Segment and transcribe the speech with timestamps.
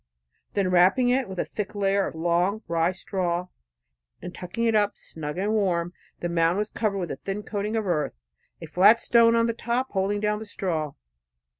[0.53, 3.49] Then wrapping it about with a thick layer of long rye straw,
[4.19, 7.75] and tucking it up snug and warm, the mound was covered, with a thin coating
[7.75, 8.19] of earth,
[8.59, 10.93] a flat stone on the top holding down the straw.